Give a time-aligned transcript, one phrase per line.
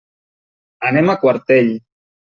[0.93, 1.73] Anem a Quartell.